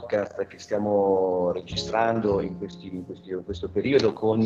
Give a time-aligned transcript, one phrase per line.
[0.00, 4.44] podcast che stiamo registrando in, questi, in, questi, in questo periodo con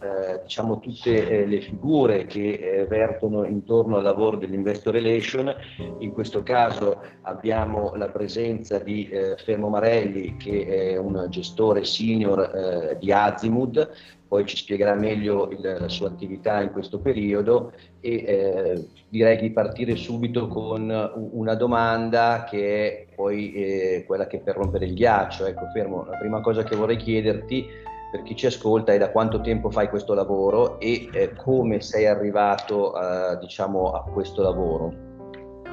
[0.00, 5.52] eh, diciamo tutte eh, le figure che eh, vertono intorno al lavoro dell'investor relation.
[5.98, 12.40] In questo caso abbiamo la presenza di eh, Fermo Marelli che è un gestore senior
[12.40, 13.90] eh, di Azimud,
[14.28, 19.50] poi ci spiegherà meglio il, la sua attività in questo periodo e eh, direi di
[19.50, 25.44] partire subito con una domanda che è poi eh, quella che per rompere il ghiaccio.
[25.44, 27.66] Ecco, Fermo, la prima cosa che vorrei chiederti
[28.12, 32.06] per chi ci ascolta è da quanto tempo fai questo lavoro e eh, come sei
[32.06, 34.94] arrivato eh, diciamo, a questo lavoro.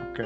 [0.09, 0.26] Ok,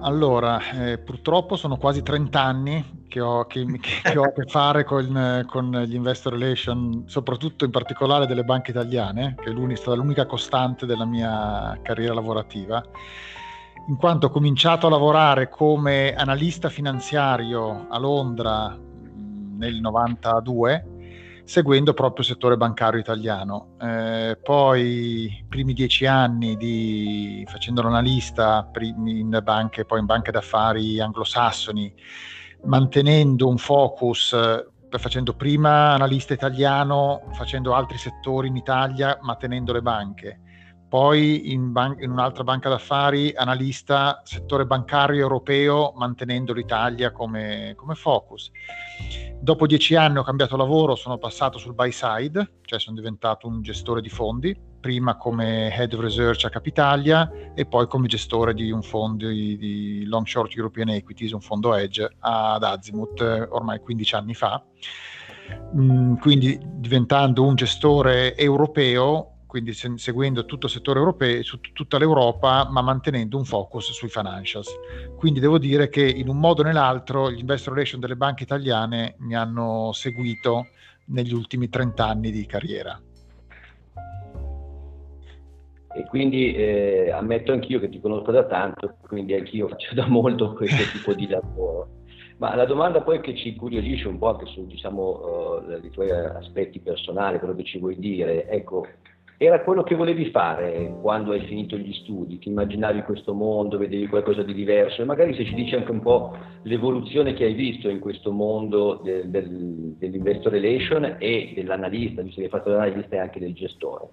[0.00, 3.66] allora eh, purtroppo sono quasi 30 anni che ho, che,
[4.02, 8.70] che ho a che fare con, con, gli investor relation, soprattutto in particolare delle banche
[8.70, 12.82] italiane, che è, stata l'unica costante della mia carriera lavorativa
[13.88, 18.78] in quanto ho cominciato a lavorare come analista finanziario a Londra
[19.56, 20.98] nel 92
[21.50, 23.70] seguendo proprio il settore bancario italiano.
[23.80, 31.00] Eh, poi i primi dieci anni di, facendo l'analista in banche, poi in banche d'affari
[31.00, 31.92] anglosassoni,
[32.66, 34.64] mantenendo un focus, eh,
[34.96, 40.40] facendo prima analista italiano, facendo altri settori in Italia, ma tenendo le banche.
[40.90, 47.94] Poi in, ban- in un'altra banca d'affari, analista settore bancario europeo, mantenendo l'Italia come, come
[47.94, 48.50] focus
[49.42, 53.62] Dopo dieci anni ho cambiato lavoro, sono passato sul buy side, cioè sono diventato un
[53.62, 58.70] gestore di fondi, prima come head of research a Capitalia e poi come gestore di
[58.70, 64.14] un fondo di, di long short European Equities, un fondo hedge ad Azimut ormai 15
[64.14, 64.62] anni fa.
[65.74, 71.72] Mm, quindi diventando un gestore europeo quindi se, seguendo tutto il settore europeo, su t-
[71.72, 74.70] tutta l'Europa, ma mantenendo un focus sui financials.
[75.16, 79.16] Quindi devo dire che in un modo o nell'altro gli investor relation delle banche italiane
[79.18, 80.68] mi hanno seguito
[81.06, 82.96] negli ultimi 30 anni di carriera.
[85.92, 90.52] E quindi eh, ammetto anch'io che ti conosco da tanto, quindi anch'io faccio da molto
[90.52, 91.88] questo tipo di lavoro.
[92.38, 96.12] Ma la domanda poi che ci incuriosisce un po' anche su diciamo, uh, i tuoi
[96.12, 98.86] aspetti personali, quello che ci vuoi dire, ecco,
[99.42, 104.06] era quello che volevi fare quando hai finito gli studi, ti immaginavi questo mondo, vedevi
[104.06, 105.00] qualcosa di diverso.
[105.00, 109.00] E magari se ci dici anche un po' l'evoluzione che hai visto in questo mondo
[109.02, 114.08] del, del, dell'investor relation e dell'analista, visto che hai fatto l'analista e anche del gestore.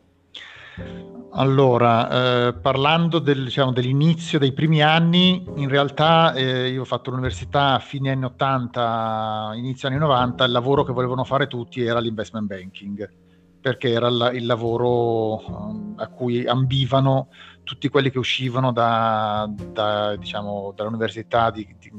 [1.31, 7.09] Allora, eh, parlando del, diciamo, dell'inizio dei primi anni, in realtà eh, io ho fatto
[7.09, 11.99] l'università a fine anni 80, inizio anni 90, il lavoro che volevano fare tutti era
[11.99, 13.25] l'investment banking
[13.67, 17.27] perché era la, il lavoro um, a cui ambivano
[17.65, 21.91] tutti quelli che uscivano da, da, diciamo, dall'università di, di,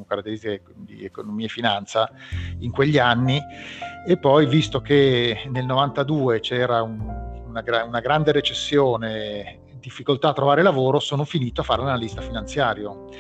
[0.77, 2.11] di, economia e finanza
[2.61, 3.39] in quegli anni.
[4.07, 7.01] E poi visto che nel 92 c'era un,
[7.47, 13.11] una, una grande recessione, difficoltà a trovare lavoro, sono finito a fare l'analista finanziario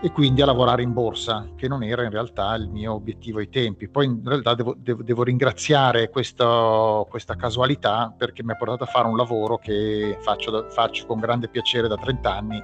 [0.00, 3.48] e quindi a lavorare in borsa, che non era in realtà il mio obiettivo ai
[3.48, 3.88] tempi.
[3.88, 8.86] Poi in realtà devo, devo, devo ringraziare questo, questa casualità perché mi ha portato a
[8.86, 12.62] fare un lavoro che faccio, faccio con grande piacere da 30 anni,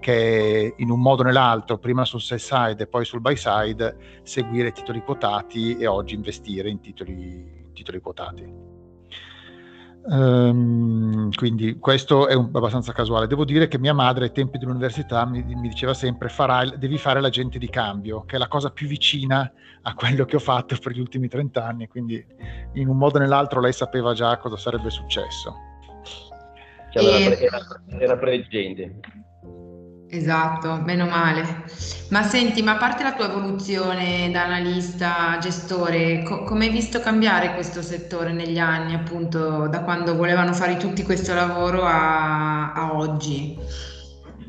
[0.00, 4.20] che in un modo o nell'altro, prima sul sell side e poi sul buy side,
[4.22, 8.77] seguire titoli quotati e oggi investire in titoli, titoli quotati.
[10.04, 13.26] Um, quindi questo è un, abbastanza casuale.
[13.26, 17.20] Devo dire che mia madre ai tempi dell'università mi, mi diceva sempre farai, devi fare
[17.20, 19.50] l'agente di cambio, che è la cosa più vicina
[19.82, 22.24] a quello che ho fatto per gli ultimi 30 anni, quindi
[22.74, 25.54] in un modo o nell'altro lei sapeva già cosa sarebbe successo.
[26.90, 27.58] Cioè, era, era,
[27.98, 29.00] era preveggente.
[30.10, 31.64] Esatto, meno male.
[32.08, 37.00] Ma senti, ma a parte la tua evoluzione da analista, gestore, co- come hai visto
[37.00, 42.96] cambiare questo settore negli anni, appunto, da quando volevano fare tutti questo lavoro a, a
[42.96, 43.58] oggi?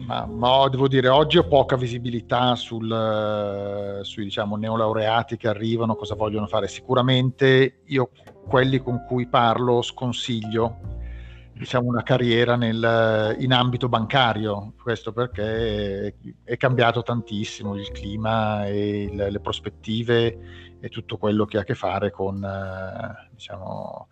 [0.08, 6.16] Ma, ma, devo dire, oggi ho poca visibilità sul, sui diciamo, neolaureati che arrivano, cosa
[6.16, 6.70] vogliono fare.
[6.70, 8.12] Sicuramente io
[8.48, 10.99] quelli con cui parlo sconsiglio
[11.60, 19.04] diciamo, una carriera nel, in ambito bancario, questo perché è cambiato tantissimo il clima e
[19.04, 24.08] il, le prospettive e tutto quello che ha a che fare con, eh, diciamo,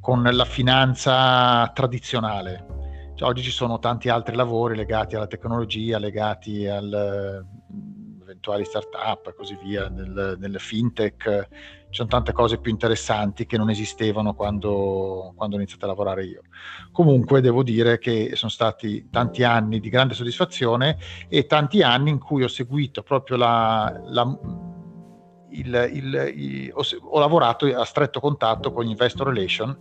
[0.00, 3.12] con la finanza tradizionale.
[3.14, 7.44] Cioè, oggi ci sono tanti altri lavori legati alla tecnologia, legati al
[8.22, 11.48] eventuali start-up e così via, nel, nel fintech,
[11.96, 16.42] sono tante cose più interessanti che non esistevano quando, quando ho iniziato a lavorare io.
[16.92, 22.18] Comunque devo dire che sono stati tanti anni di grande soddisfazione e tanti anni in
[22.18, 24.38] cui ho seguito proprio la, la
[25.52, 29.74] il, il, il, ho, ho, lavorato a stretto contatto con gli investor relation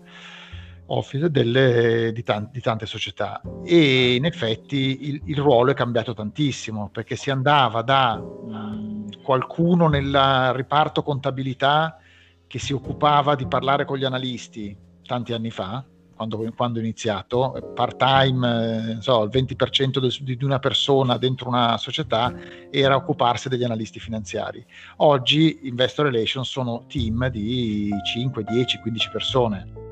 [0.88, 6.90] office delle, di, tanti, di, tante società e in effetti il, ruolo è cambiato tantissimo
[6.94, 12.00] perché si andava da mh, qualcuno nel riparto contabilità
[12.56, 14.74] che si occupava di parlare con gli analisti
[15.06, 15.84] tanti anni fa
[16.16, 21.50] quando, quando ho iniziato, part time, eh, so, il 20% del, di una persona dentro
[21.50, 22.34] una società
[22.72, 24.66] era occuparsi degli analisti finanziari.
[24.98, 29.85] Oggi Investor Relations sono team di 5, 10, 15 persone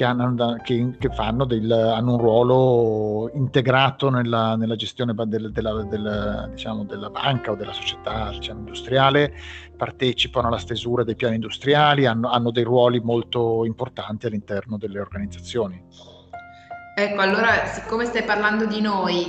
[0.00, 1.10] che, hanno, che, che
[1.46, 7.54] del, hanno, un ruolo integrato nella, nella gestione del, della, del, diciamo, della, banca o
[7.54, 9.34] della società diciamo, industriale,
[9.76, 15.84] partecipano alla stesura dei piani industriali, hanno, hanno dei ruoli molto importanti all'interno delle organizzazioni.
[16.96, 19.26] Ecco, allora, siccome stai parlando di noi,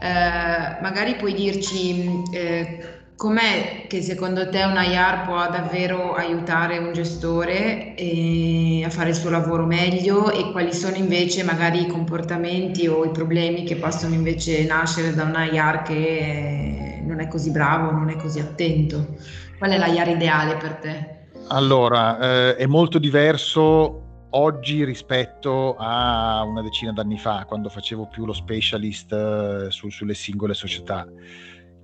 [0.00, 6.92] eh, magari puoi dirci eh, Com'è che secondo te un IR può davvero aiutare un
[6.92, 12.88] gestore eh, a fare il suo lavoro meglio e quali sono invece magari i comportamenti
[12.88, 17.52] o i problemi che possono invece nascere da un IR che eh, non è così
[17.52, 19.14] bravo, non è così attento?
[19.58, 21.26] Qual è l'IR ideale per te?
[21.48, 28.26] Allora, eh, è molto diverso oggi rispetto a una decina d'anni fa, quando facevo più
[28.26, 31.06] lo specialist eh, su, sulle singole società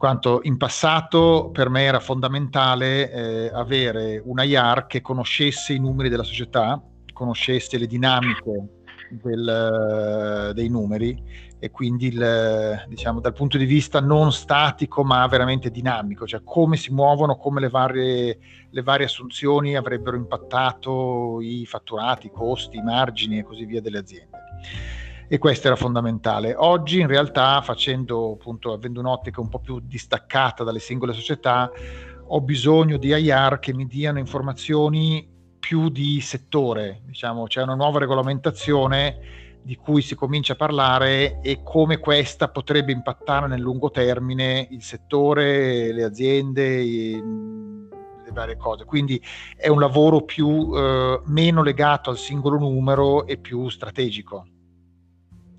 [0.01, 6.09] quanto in passato per me era fondamentale eh, avere una IAR che conoscesse i numeri
[6.09, 6.83] della società,
[7.13, 8.69] conoscesse le dinamiche
[9.11, 11.23] del, dei numeri
[11.59, 16.79] e quindi il, diciamo, dal punto di vista non statico ma veramente dinamico, cioè come
[16.79, 18.39] si muovono, come le varie,
[18.71, 23.99] le varie assunzioni avrebbero impattato i fatturati, i costi, i margini e così via delle
[23.99, 24.39] aziende
[25.33, 26.57] e questo era fondamentale.
[26.57, 31.71] Oggi in realtà facendo appunto, avendo un'ottica un po' più distaccata dalle singole società,
[32.27, 35.25] ho bisogno di IR che mi diano informazioni
[35.61, 39.19] più di settore, diciamo, c'è una nuova regolamentazione
[39.63, 44.83] di cui si comincia a parlare e come questa potrebbe impattare nel lungo termine il
[44.83, 48.85] settore, le aziende, le varie cose.
[48.85, 49.23] Quindi
[49.55, 54.45] è un lavoro più eh, meno legato al singolo numero e più strategico.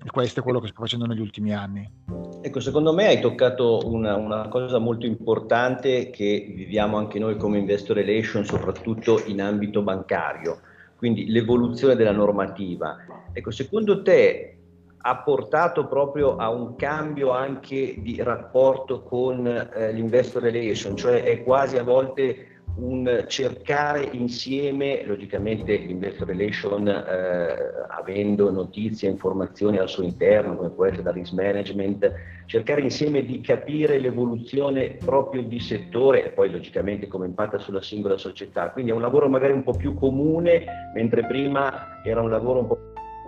[0.04, 1.88] E questo è quello che sto facendo negli ultimi anni.
[2.40, 7.58] Ecco, secondo me hai toccato una, una, cosa molto importante che viviamo anche noi come
[7.58, 10.58] investor relation, soprattutto in ambito bancario,
[10.96, 12.96] quindi l'evoluzione della normativa.
[13.32, 14.56] Ecco, secondo te
[15.04, 21.42] ha portato proprio a un cambio anche di rapporto con eh, l'investor relation, cioè è
[21.42, 27.54] quasi a volte un cercare insieme, logicamente l'investor relation eh,
[27.88, 32.12] avendo notizie informazioni al suo interno, come può essere da risk management,
[32.46, 38.16] cercare insieme di capire l'evoluzione proprio di settore e poi logicamente come impatta sulla singola
[38.16, 38.70] società.
[38.70, 40.64] Quindi è un lavoro magari un po' più comune,
[40.94, 42.78] mentre prima era un lavoro un po'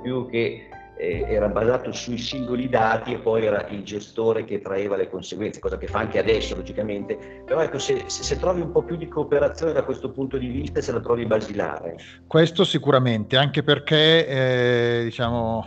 [0.02, 0.68] più che
[1.04, 5.60] eh, era basato sui singoli dati e poi era il gestore che traeva le conseguenze,
[5.60, 9.08] cosa che fa anche adesso logicamente, però ecco se, se, trovi un po' più di
[9.08, 11.96] cooperazione da questo punto di vista se la trovi basilare.
[12.26, 15.66] Questo sicuramente, anche perché eh, diciamo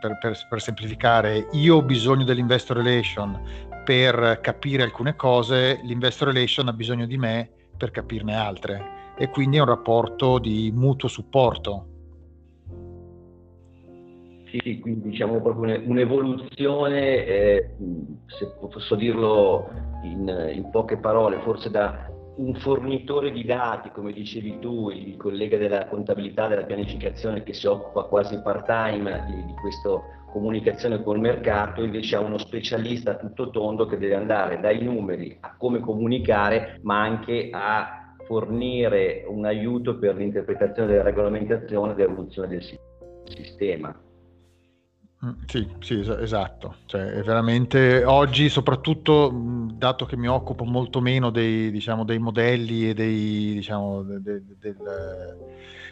[0.00, 6.68] per, per, per, semplificare, io ho bisogno dell'investor relation per capire alcune cose, l'investor relation
[6.68, 11.89] ha bisogno di me per capirne altre e quindi è un rapporto di mutuo supporto
[14.50, 17.70] sì, quindi diciamo proprio un'evoluzione, eh,
[18.26, 19.70] se posso dirlo
[20.02, 25.56] in, in, poche parole, forse da un fornitore di dati, come dicevi tu, il collega
[25.56, 30.00] della contabilità, della pianificazione che si occupa quasi part-time di, di questa
[30.32, 35.54] comunicazione col mercato, invece a uno specialista tutto tondo che deve andare dai numeri a
[35.56, 42.62] come comunicare, ma anche a fornire un aiuto per l'interpretazione della regolamentazione e dell'evoluzione del
[43.24, 43.94] sistema.
[45.24, 46.76] Mm, sì, sì, esatto.
[46.86, 49.30] Cioè, è veramente oggi, soprattutto
[49.74, 54.42] dato che mi occupo molto meno dei, diciamo, dei modelli e dei, diciamo, de, de,
[54.58, 54.76] de,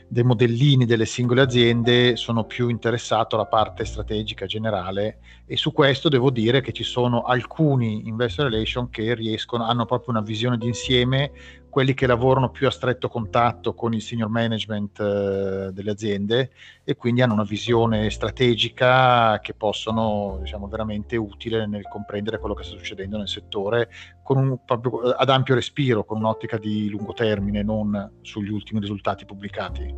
[0.09, 6.09] dei modellini delle singole aziende, sono più interessato alla parte strategica generale e su questo
[6.09, 11.33] devo dire che ci sono alcuni investor relation che riescono, hanno proprio una visione d'insieme
[11.69, 16.51] quelli che lavorano più a stretto contatto con il senior management eh, delle aziende
[16.85, 22.65] e quindi hanno una visione strategica che possono, diciamo, veramente utile nel comprendere quello che
[22.65, 23.89] sta succedendo nel settore
[24.29, 29.95] un, proprio, ad ampio respiro, con un'ottica di lungo termine, non sugli ultimi risultati pubblicati.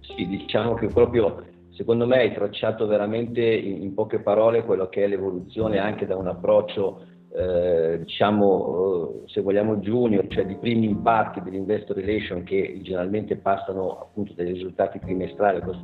[0.00, 5.04] Sì, diciamo che proprio secondo me hai tracciato veramente in, in poche parole quello che
[5.04, 7.04] è l'evoluzione anche da un approccio
[7.36, 14.00] eh, diciamo, eh, se vogliamo junior, cioè di primi impatti dell'investor relation che generalmente passano
[14.00, 15.80] appunto dai risultati trimestrali, cose,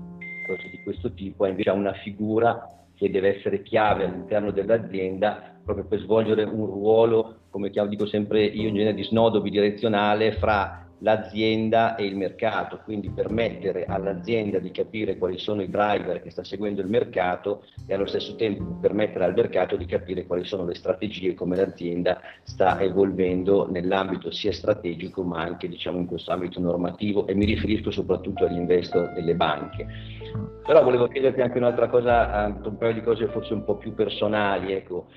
[0.46, 5.84] cose di questo tipo, è invece una figura che deve essere chiave all'interno dell'azienda proprio
[5.84, 11.96] per svolgere un ruolo, come dico sempre io in genere, di snodo bidirezionale fra l'azienda
[11.96, 16.80] e il mercato, quindi permettere all'azienda di capire quali sono i driver che sta seguendo
[16.80, 21.34] il mercato e allo stesso tempo permettere al mercato di capire quali sono le strategie
[21.34, 27.34] come l'azienda sta evolvendo nell'ambito sia strategico ma anche diciamo, in questo ambito normativo e
[27.34, 29.86] mi riferisco soprattutto agli investor delle banche.
[30.64, 34.72] Però volevo chiederti anche un'altra cosa, un paio di cose forse un po' più personali,
[34.72, 35.08] ecco.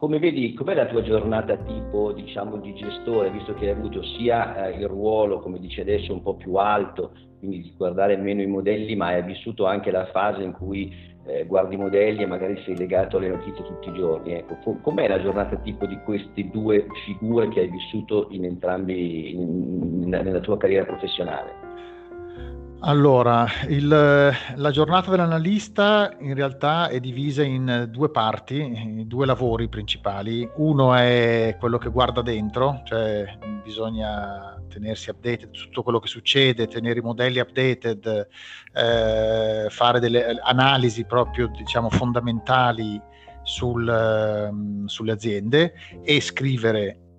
[0.00, 4.68] Come vedi, com'è la tua giornata tipo, diciamo, di gestore, visto che hai avuto sia
[4.68, 8.46] eh, il ruolo, come dici adesso, un po' più alto, quindi di guardare meno i
[8.46, 10.90] modelli, ma hai vissuto anche la fase in cui
[11.26, 14.32] eh, guardi i modelli e magari sei legato alle notizie tutti i giorni.
[14.32, 19.40] Ecco, com'è la giornata tipo di queste due figure che hai vissuto in entrambi in,
[20.04, 21.52] in, nella tua carriera professionale?
[22.82, 30.48] Allora, il, la giornata dell'analista in realtà è divisa in due parti, due lavori principali.
[30.56, 36.68] Uno è quello che guarda dentro, cioè bisogna tenersi updated su tutto quello che succede,
[36.68, 38.28] tenere i modelli updated,
[38.72, 42.98] eh, fare delle analisi proprio diciamo fondamentali
[43.42, 47.09] sul, sulle aziende e scrivere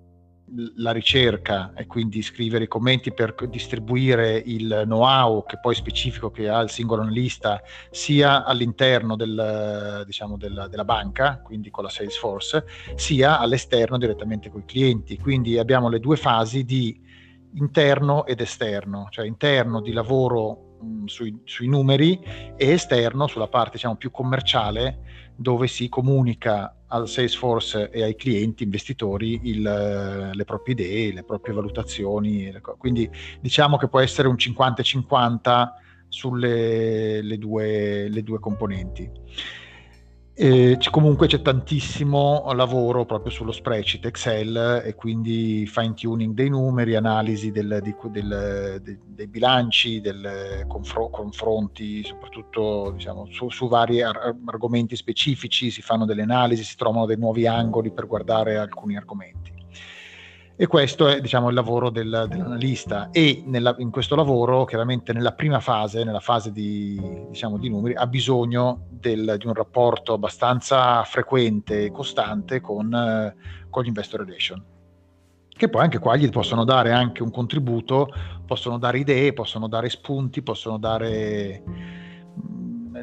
[0.76, 6.48] la ricerca e quindi scrivere i commenti per distribuire il know-how che poi specifico che
[6.48, 12.64] ha il singolo analista sia all'interno del, diciamo, della, della, banca, quindi con la Salesforce,
[12.94, 15.18] sia all'esterno direttamente con i clienti.
[15.18, 17.00] Quindi abbiamo le due fasi di
[17.54, 22.18] interno ed esterno, cioè interno di lavoro mh, sui, sui, numeri
[22.56, 28.62] e esterno sulla parte diciamo, più commerciale dove si comunica al Salesforce e ai clienti
[28.62, 32.52] investitori il, le proprie idee, le proprie valutazioni.
[32.78, 35.68] Quindi diciamo che può essere un 50-50
[36.08, 39.10] sulle le due, le due componenti.
[40.34, 46.96] E comunque c'è tantissimo lavoro proprio sullo spreadsheet Excel e quindi fine tuning dei numeri,
[46.96, 54.00] analisi del, di, del, de, dei bilanci, del confro- confronti, soprattutto diciamo, su, su, vari
[54.00, 58.96] ar- argomenti specifici, si fanno delle analisi, si trovano dei nuovi angoli per guardare alcuni
[58.96, 59.51] argomenti.
[60.54, 63.08] E questo è diciamo, il lavoro del, dell'analista.
[63.10, 67.94] E nella, in questo lavoro, chiaramente nella prima fase, nella fase di, diciamo, di numeri,
[67.94, 73.34] ha bisogno del, di un rapporto abbastanza frequente e costante con, eh,
[73.70, 74.64] con gli investor relation
[75.54, 78.08] che poi anche qua gli possono dare anche un contributo,
[78.46, 81.62] possono dare idee, possono dare spunti, possono dare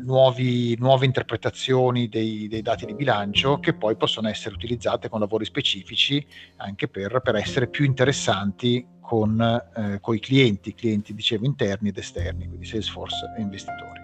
[0.03, 5.45] nuovi, nuove interpretazioni dei, dei, dati di bilancio che poi possono essere utilizzate con lavori
[5.45, 6.25] specifici
[6.57, 12.47] anche per, per essere più interessanti con, eh, i clienti, clienti dicevo interni ed esterni,
[12.47, 13.99] quindi Salesforce e investitori.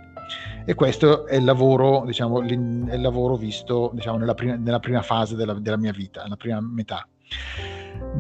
[0.65, 5.03] E questo è il lavoro, diciamo, è il lavoro visto diciamo, nella, prima, nella prima
[5.03, 7.07] fase della, della mia vita, nella prima metà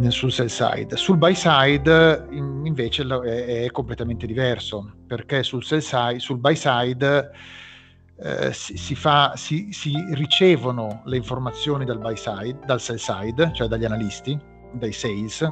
[0.09, 0.95] sul sell side.
[0.95, 7.31] Sul buy side invece è completamente diverso perché sul, sell side, sul buy side
[8.17, 13.51] eh, si, si, fa, si, si, ricevono le informazioni dal buy side, dal sell side,
[13.53, 14.37] cioè dagli analisti,
[14.73, 15.47] dai sales,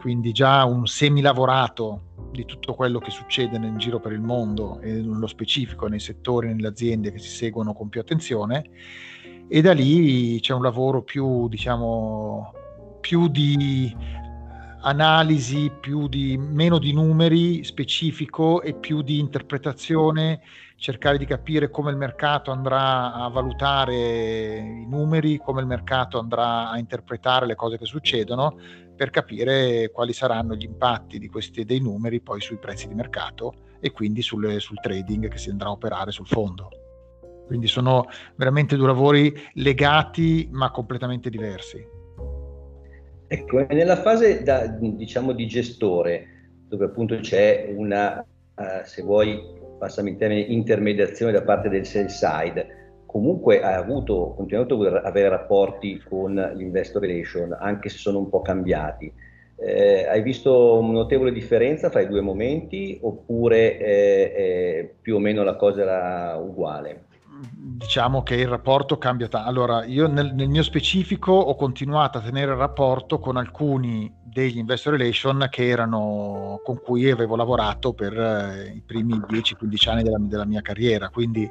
[0.00, 4.92] quindi già un semilavorato di tutto quello che succede nel giro per il mondo e
[4.92, 8.70] nello specifico nei settori, nelle aziende che si seguono con più attenzione
[9.48, 12.52] e da lì c'è un lavoro più, diciamo,
[13.00, 13.94] più di
[14.84, 20.40] analisi, più di, meno di numeri specifico e più di interpretazione
[20.76, 26.68] cercare di capire come il mercato andrà a valutare i numeri, come il mercato andrà
[26.68, 28.56] a interpretare le cose che succedono
[28.94, 33.54] per capire quali saranno gli impatti di questi, dei numeri poi sui prezzi di mercato
[33.80, 36.68] e quindi sul, sul trading che si andrà a operare sul fondo.
[37.46, 41.93] Quindi sono veramente due lavori legati ma completamente diversi.
[43.26, 46.26] Ecco, nella fase da, diciamo di gestore,
[46.68, 49.40] dove appunto c'è una, uh, se vuoi,
[49.78, 55.28] passami il termine, intermediazione da parte del sell side, comunque hai avuto, continuato ad avere
[55.28, 59.12] rapporti con l'investor relation, anche se sono un po' cambiati.
[59.56, 65.18] Eh, hai visto una notevole differenza fra i due momenti oppure eh, eh, più o
[65.20, 67.04] meno la cosa era uguale?
[67.84, 69.48] Diciamo che il rapporto cambia tanto.
[69.48, 74.58] Allora, io nel, nel, mio specifico ho continuato a tenere il rapporto con alcuni degli
[74.58, 80.18] investor relation che erano, con cui avevo lavorato per eh, i primi 10-15 anni della,
[80.20, 81.48] della, mia carriera, quindi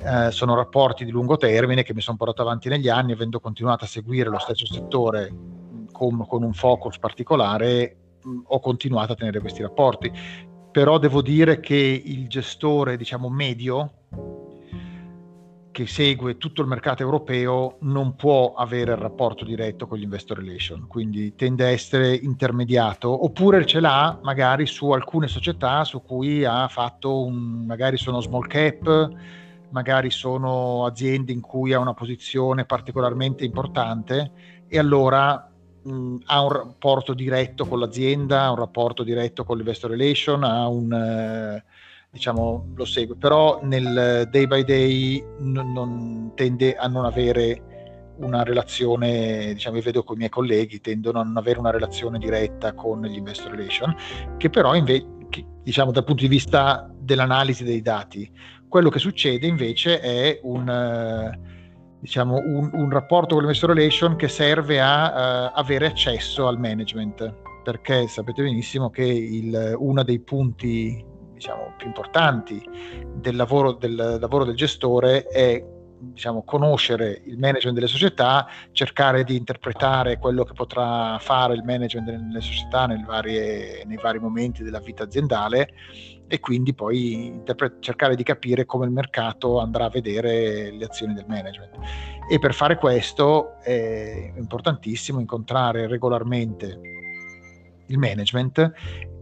[0.00, 3.84] eh, sono rapporti di lungo termine che mi sono portato avanti negli anni, avendo continuato
[3.84, 5.32] a seguire lo stesso settore
[5.92, 10.10] con, con un focus particolare, mh, ho continuato a tenere questi rapporti.
[10.70, 13.92] Però devo dire che il gestore, diciamo, medio,
[15.78, 20.38] che segue tutto il mercato europeo non può avere il rapporto diretto con gli investor
[20.38, 26.44] relation, quindi tende a essere intermediato, oppure ce l'ha magari su alcune società su cui
[26.44, 29.08] ha fatto un, magari sono small cap,
[29.70, 34.32] magari sono aziende in cui ha una posizione particolarmente importante
[34.66, 35.48] e allora
[35.80, 40.66] mh, ha un rapporto diretto con l'azienda, ha un rapporto diretto con l'investor relation, ha
[40.66, 40.92] un...
[40.92, 41.64] Eh,
[42.10, 47.62] diciamo, lo segue, però nel day by day non, non tende a non avere
[48.18, 52.18] una relazione, diciamo, io vedo con i miei colleghi, tendono a non avere una relazione
[52.18, 53.94] diretta con gli investor relation,
[54.36, 55.06] che però invece,
[55.62, 58.30] diciamo, dal punto di vista dell'analisi dei dati,
[58.68, 61.30] quello che succede invece è un,
[62.00, 67.34] diciamo, un, un rapporto con l'investor relation che serve a uh, avere accesso al management,
[67.62, 71.04] perché sapete benissimo che uno dei punti
[71.38, 72.62] diciamo, più importanti
[73.14, 75.64] del lavoro del, lavoro del gestore è
[76.00, 82.10] diciamo, conoscere il management delle società, cercare di interpretare quello che potrà fare il management
[82.10, 85.70] delle società varie, nei vari momenti della vita aziendale
[86.28, 91.14] e quindi poi interpre- cercare di capire come il mercato andrà a vedere le azioni
[91.14, 91.74] del management.
[92.30, 96.80] E per fare questo è importantissimo incontrare regolarmente
[97.86, 98.72] il management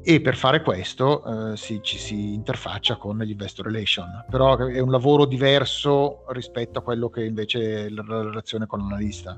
[0.09, 4.79] e per fare questo eh, si, ci si interfaccia con gli investor relation, però è
[4.79, 9.37] un lavoro diverso rispetto a quello che invece è la relazione con l'analista.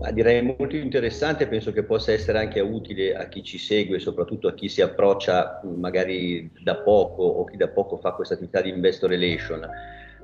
[0.00, 4.48] Ma direi molto interessante, penso che possa essere anche utile a chi ci segue, soprattutto
[4.48, 8.70] a chi si approccia magari da poco o chi da poco fa questa attività di
[8.70, 9.68] investor relation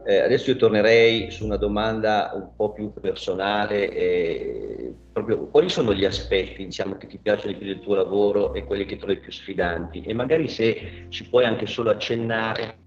[0.05, 5.95] eh, adesso io tornerei su una domanda un po' più personale, eh, proprio quali sono
[5.95, 9.19] gli aspetti diciamo, che ti piacciono di più del tuo lavoro e quelli che trovi
[9.19, 12.81] più sfidanti e magari se ci puoi anche solo accennare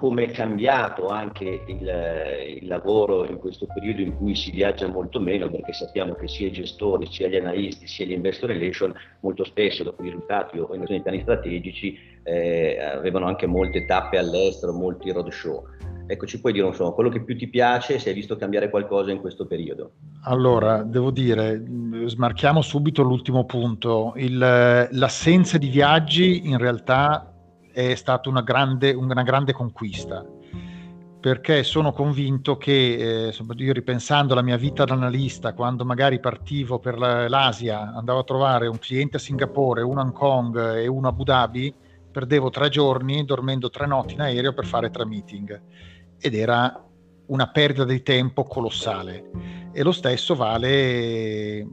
[0.00, 5.20] come è cambiato anche il, il, lavoro in questo periodo in cui si viaggia molto
[5.20, 9.44] meno, perché sappiamo che sia i gestori, sia gli analisti, sia gli investor relation, molto
[9.44, 15.12] spesso dopo i risultati o i piani strategici, eh, avevano anche molte tappe all'estero, molti
[15.12, 15.66] roadshow.
[16.10, 19.12] Ecco, ci puoi dire insomma, quello che più ti piace, se hai visto cambiare qualcosa
[19.12, 19.92] in questo periodo.
[20.24, 21.62] Allora, devo dire,
[22.06, 24.14] smarchiamo subito l'ultimo punto.
[24.16, 27.32] Il, l'assenza di viaggi in realtà
[27.72, 30.26] è stata una grande, una grande conquista
[31.20, 36.78] perché sono convinto che, eh, io ripensando alla mia vita da analista, quando magari partivo
[36.78, 41.08] per l'Asia, andavo a trovare un cliente a Singapore, uno a Hong Kong e uno
[41.08, 41.74] a Abu Dhabi,
[42.10, 45.60] perdevo tre giorni dormendo tre notti in aereo per fare tre meeting
[46.20, 46.84] ed era
[47.26, 49.30] una perdita di tempo colossale.
[49.72, 51.66] E lo stesso vale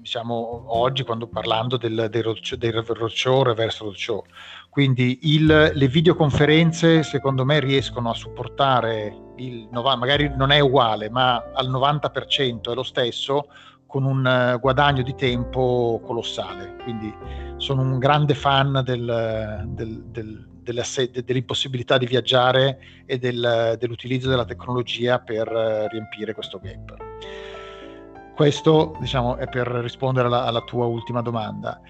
[0.00, 4.24] diciamo oggi quando parlando del, del, roadshow, del roadshow reverse roadshow
[4.70, 11.50] quindi il, le videoconferenze secondo me riescono a supportare il magari non è uguale ma
[11.52, 13.48] al 90% è lo stesso
[13.86, 17.14] con un guadagno di tempo colossale quindi
[17.58, 25.18] sono un grande fan del, del, del dell'impossibilità di viaggiare e del, dell'utilizzo della tecnologia
[25.18, 26.96] per eh, riempire questo gap.
[28.34, 31.80] Questo diciamo, è per rispondere alla, alla tua ultima domanda.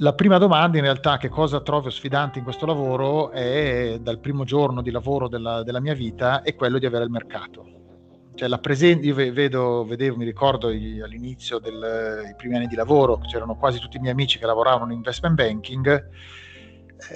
[0.00, 4.44] La prima domanda in realtà che cosa trovo sfidante in questo lavoro è dal primo
[4.44, 7.76] giorno di lavoro della, della mia vita è quello di avere il mercato.
[8.34, 13.56] Cioè la presenza, io vedo, vedevo, mi ricordo all'inizio dei primi anni di lavoro, c'erano
[13.56, 16.08] quasi tutti i miei amici che lavoravano in investment banking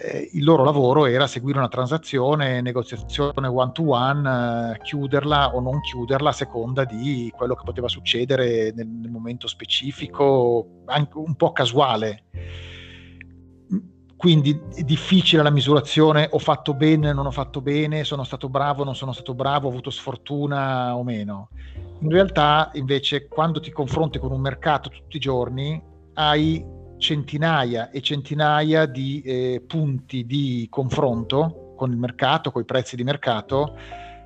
[0.03, 5.61] eh, il loro lavoro era seguire una transazione, negoziazione one to one, eh, chiuderla o
[5.61, 11.35] non chiuderla a seconda di quello che poteva succedere nel, nel momento specifico, anche un
[11.35, 12.25] po' casuale.
[14.21, 18.85] Quindi è difficile la misurazione, ho fatto bene, non ho fatto bene, sono stato bravo,
[18.85, 21.49] non sono stato bravo, ho avuto sfortuna o meno.
[22.01, 25.83] In realtà, invece, quando ti confronti con un mercato tutti i giorni,
[26.15, 26.63] hai
[27.01, 33.03] centinaia e centinaia di eh, punti di confronto con il mercato, con i prezzi di
[33.03, 33.77] mercato,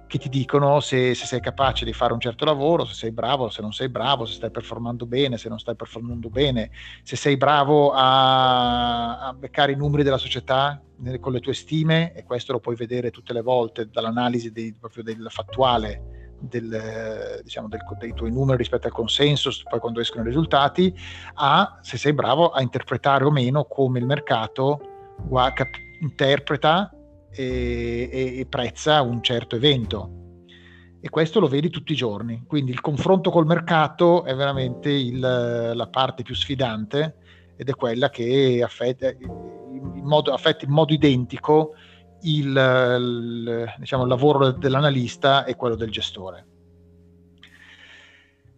[0.07, 3.49] che ti dicono se, se, sei capace di fare un certo lavoro, se sei bravo,
[3.49, 6.71] se non sei bravo, se stai performando bene, se non stai performando bene,
[7.03, 10.83] se sei bravo a, a beccare i numeri della società
[11.21, 15.03] con le tue stime, e questo lo puoi vedere tutte le volte dall'analisi dei, proprio
[15.03, 16.14] del fattuale
[16.49, 20.95] del, diciamo, del, dei tuoi numeri rispetto al consenso, poi quando escono i risultati,
[21.35, 24.81] a se sei bravo a interpretare o meno come il mercato
[26.01, 26.91] interpreta
[27.31, 30.23] e, e, e prezza un certo evento
[31.05, 32.45] e questo lo vedi tutti i giorni.
[32.47, 37.17] Quindi il confronto col mercato è veramente il, la parte più sfidante
[37.57, 41.75] ed è quella che affetta in modo, affetta in modo identico
[42.25, 46.47] il, il, diciamo, il lavoro dell'analista e quello del gestore.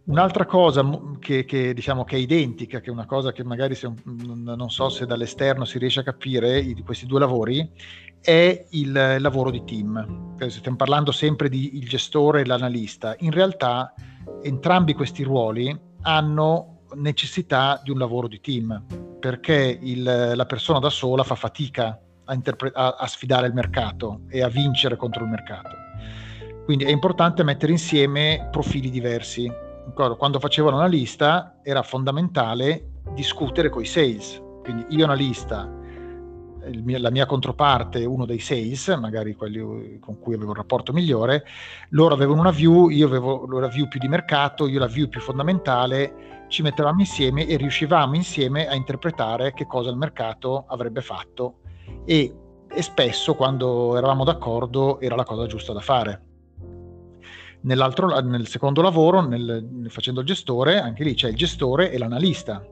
[0.05, 0.87] Un'altra cosa
[1.19, 4.87] che, che, diciamo, che, è identica, che è una cosa che magari se, non so
[4.87, 7.69] se dall'esterno si riesce a capire di questi due lavori,
[8.21, 10.37] è il lavoro di team.
[10.47, 13.15] Stiamo parlando sempre di il gestore e l'analista.
[13.19, 13.93] In realtà
[14.41, 18.85] entrambi questi ruoli hanno necessità di un lavoro di team,
[19.19, 24.21] perché il, la persona da sola fa fatica a, interpre- a, a sfidare il mercato
[24.29, 25.75] e a vincere contro il mercato.
[26.65, 29.51] Quindi è importante mettere insieme profili diversi.
[29.93, 34.41] Quando facevo l'analista era fondamentale discutere con i sales.
[34.61, 35.77] Quindi io analista
[36.83, 41.45] mio, la mia controparte, uno dei sales, magari quelli con cui avevo un rapporto migliore,
[41.89, 45.21] loro avevano una view, io avevo la view più di mercato, io la view più
[45.21, 51.59] fondamentale, ci mettevamo insieme e riuscivamo insieme a interpretare che cosa il mercato avrebbe fatto
[52.05, 52.35] e,
[52.69, 56.21] e spesso quando eravamo d'accordo era la cosa giusta da fare.
[57.61, 62.63] nel secondo lavoro, nel, facendo il gestore, anche lì c'è il gestore e l'analista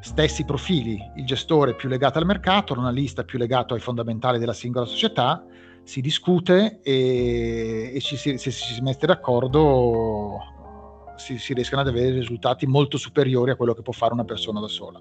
[0.00, 4.84] stessi profili, il gestore più legato al mercato, l'analista più legato ai fondamentali della singola
[4.84, 5.44] società,
[5.84, 10.38] si discute e, e ci, se ci si mette d'accordo
[11.16, 14.60] si, si riescono ad avere risultati molto superiori a quello che può fare una persona
[14.60, 15.00] da sola.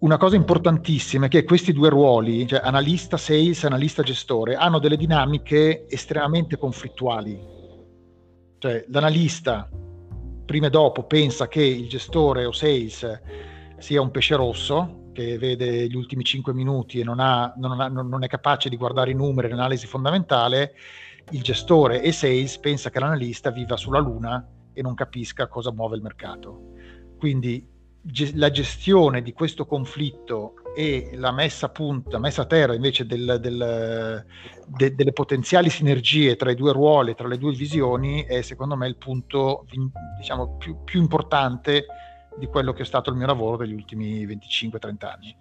[0.00, 4.96] Una cosa importantissima è che questi due ruoli, cioè analista sales, analista gestore, hanno delle
[4.96, 7.36] dinamiche estremamente conflittuali.
[8.58, 9.68] Cioè l'analista
[10.44, 13.20] prima e dopo pensa che il gestore o sales
[13.78, 17.88] sia un pesce rosso che vede gli ultimi 5 minuti e non, ha, non, ha,
[17.88, 20.74] non, è capace di guardare i numeri, l'analisi fondamentale,
[21.30, 25.96] il gestore e sales pensa che l'analista viva sulla luna e non capisca cosa muove
[25.96, 26.70] il mercato.
[27.18, 27.76] Quindi
[28.10, 32.74] ge- la gestione di questo conflitto e la messa a punto, la messa a terra
[32.74, 34.24] invece del, del,
[34.66, 38.86] de- delle potenziali sinergie tra i due ruoli, tra le due visioni, è secondo me
[38.86, 39.66] il punto
[40.18, 41.86] diciamo, più, più importante
[42.36, 45.36] di quello che è stato il mio lavoro degli ultimi 25-30 anni.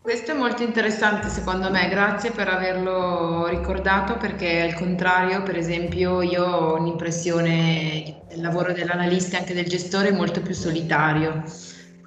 [0.00, 6.22] Questo è molto interessante secondo me, grazie per averlo ricordato perché al contrario, per esempio,
[6.22, 11.42] io ho un'impressione del lavoro dell'analista e anche del gestore molto più solitario,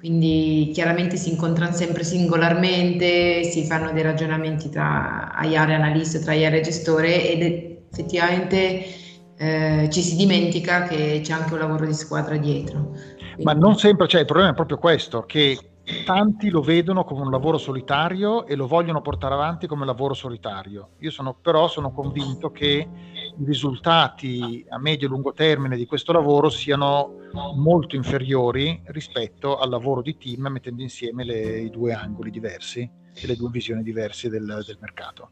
[0.02, 6.32] quindi chiaramente si incontrano sempre singolarmente, si fanno dei ragionamenti tra IAR analista e tra
[6.32, 8.84] IAR gestore ed effettivamente
[9.38, 12.96] eh, ci si dimentica che c'è anche un lavoro di squadra dietro.
[13.44, 15.56] Ma non sempre, cioè il problema è proprio questo, che
[16.04, 20.90] tanti lo vedono come un lavoro solitario e lo vogliono portare avanti come lavoro solitario.
[20.98, 22.88] Io sono, però sono convinto che
[23.38, 27.20] i risultati a medio e lungo termine di questo lavoro siano
[27.56, 33.26] molto inferiori rispetto al lavoro di team mettendo insieme le, i due angoli diversi e
[33.26, 35.30] le due visioni diverse del, del mercato.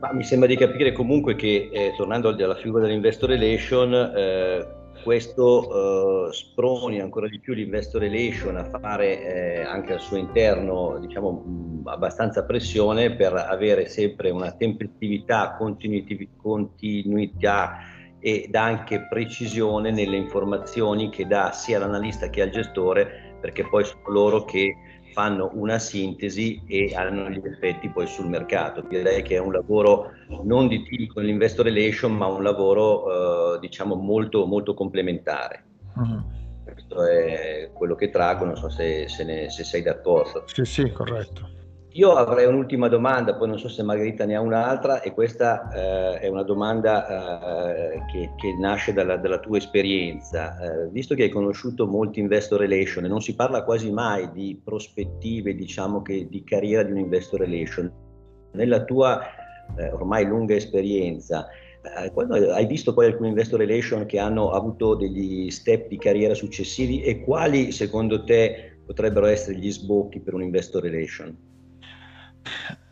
[0.00, 6.28] Ma mi sembra di capire comunque che, eh, tornando alla figura dell'investor relation, eh, questo
[6.28, 11.30] eh, sproni ancora di più l'investor relation a fare eh, anche al suo interno diciamo,
[11.30, 17.78] mh, abbastanza pressione per avere sempre una tempestività, continuità
[18.20, 24.02] ed anche precisione nelle informazioni che dà sia l'analista che al gestore perché poi sono
[24.08, 24.74] loro che
[25.20, 28.80] fanno una sintesi e hanno gli effetti poi sul mercato.
[28.80, 30.12] Direi che è un lavoro
[30.44, 35.64] non di tipo l'investor relation, ma un lavoro eh, diciamo molto, molto complementare.
[35.94, 36.24] Uh-huh.
[36.64, 40.44] Questo è quello che trago, non so se, se, ne, se sei d'accordo.
[40.46, 41.59] Sì, sì, corretto.
[41.94, 46.20] Io avrei un'ultima domanda, poi non so se Margherita ne ha un'altra, e questa eh,
[46.20, 50.56] è una domanda eh, che, che, nasce dalla, dalla tua esperienza.
[50.60, 55.56] Eh, visto che hai conosciuto molti investor relation non si parla quasi mai di prospettive,
[55.56, 57.92] diciamo che di carriera di un investor relation,
[58.52, 59.20] nella tua
[59.76, 61.48] eh, ormai lunga esperienza,
[61.82, 66.34] eh, quando hai visto poi alcuni investor relation che hanno avuto degli step di carriera
[66.34, 71.49] successivi e quali secondo te potrebbero essere gli sbocchi per un investor relation?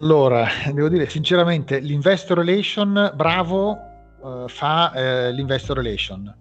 [0.00, 3.76] Allora, devo dire sinceramente, l'investor relation bravo
[4.20, 6.34] uh, fa uh, l'investor relation.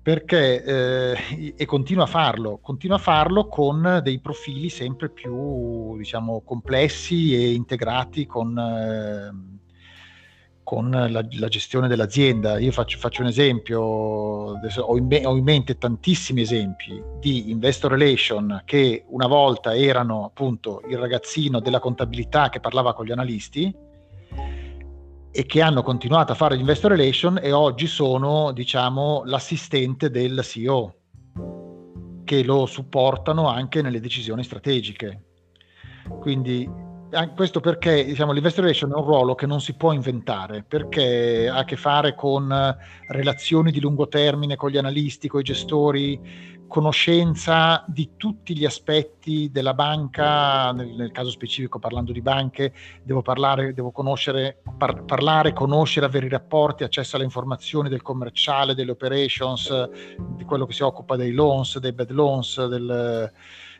[0.00, 6.40] Perché eh, e continua a farlo, continua a farlo con dei profili sempre più diciamo
[6.46, 9.58] complessi e integrati con, eh,
[10.68, 12.58] con la, la, gestione dell'azienda.
[12.58, 18.60] Io faccio, faccio un esempio, ho in, ho in, mente tantissimi esempi di investor relation
[18.66, 23.74] che una volta erano appunto il ragazzino della contabilità che parlava con gli analisti
[25.30, 30.96] e che hanno continuato a fare investor relation e oggi sono diciamo l'assistente del CEO
[32.24, 35.22] che lo supportano anche nelle decisioni strategiche.
[36.20, 36.87] Quindi
[37.34, 41.58] questo perché diciamo, l'investor relation è un ruolo che non si può inventare perché ha
[41.58, 42.76] a che fare con
[43.08, 49.50] relazioni di lungo termine con gli analisti, con i gestori, conoscenza di tutti gli aspetti
[49.50, 55.54] della banca, nel, nel caso specifico parlando di banche, devo parlare, devo conoscere, par, parlare,
[55.54, 59.88] conoscere, avere i rapporti, accesso alle informazioni del commerciale, delle operations,
[60.36, 63.32] di quello che si occupa dei loans, dei bad loans, del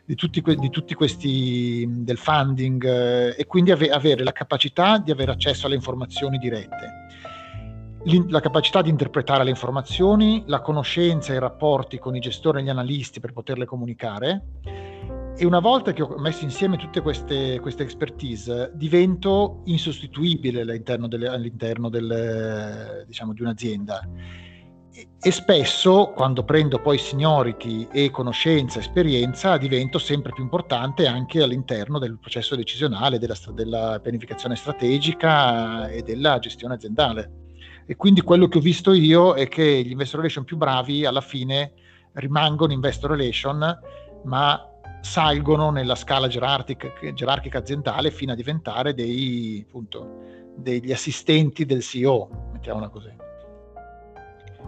[0.09, 5.11] di tutti, di tutti questi del funding eh, e quindi ave, avere la capacità di
[5.11, 7.07] avere accesso alle informazioni dirette.
[8.29, 12.63] la capacità di interpretare le informazioni, la conoscenza e i rapporti con i gestori e
[12.63, 14.45] gli analisti per poterle comunicare.
[15.37, 21.27] E una volta che ho messo insieme tutte queste, queste expertise, divento insostituibile all'interno, delle,
[21.27, 24.01] all'interno del, diciamo, di un'azienda
[25.21, 31.99] e spesso quando prendo poi seniority e conoscenza, esperienza, divento sempre più importante anche all'interno
[31.99, 37.31] del processo decisionale, della, della, pianificazione strategica e della gestione aziendale.
[37.85, 41.21] E quindi quello che ho visto io è che gli investor relation più bravi alla
[41.21, 41.73] fine
[42.13, 43.79] rimangono investor relation,
[44.23, 44.63] ma
[45.01, 50.19] salgono nella scala gerarchica, gerarchica aziendale fino a diventare dei, appunto,
[50.55, 53.27] degli assistenti del CEO, mettiamola così.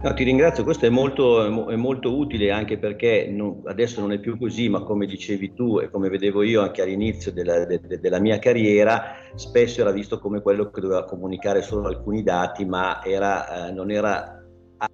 [0.02, 4.18] No, ti ringrazio, questo è molto, è molto utile anche perché non, adesso non è
[4.18, 8.00] più così, ma come dicevi tu e come vedevo io anche all'inizio della, de, de,
[8.00, 13.00] della mia carriera, spesso era visto come quello che doveva comunicare solo alcuni dati, ma
[13.04, 14.42] era, eh, non era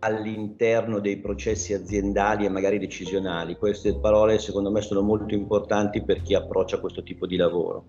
[0.01, 3.57] all'interno dei processi aziendali e magari decisionali.
[3.57, 7.87] Queste parole secondo me sono molto importanti per chi approccia questo tipo di lavoro.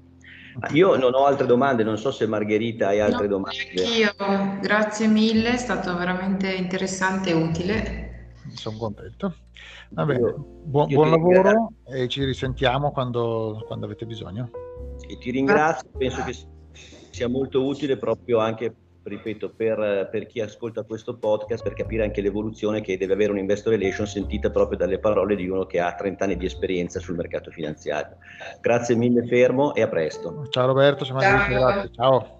[0.71, 3.57] Io non ho altre domande, non so se Margherita hai altre no, domande.
[3.97, 4.13] Io,
[4.61, 8.33] grazie mille, è stato veramente interessante e utile.
[8.53, 9.35] Sono contento.
[9.91, 14.49] Va bene, buon, buon lavoro e ci risentiamo quando, quando avete bisogno.
[15.07, 16.35] E ti ringrazio, penso che
[17.11, 22.21] sia molto utile proprio anche ripeto, per, per, chi ascolta questo podcast, per capire anche
[22.21, 25.93] l'evoluzione che deve avere un investor relation sentita proprio dalle parole di uno che ha
[25.93, 28.17] 30 anni di esperienza sul mercato finanziario.
[28.61, 30.47] Grazie mille, fermo e a presto.
[30.49, 31.19] Ciao Roberto, ciao.
[31.19, 31.89] ciao.
[31.91, 32.38] Ciao.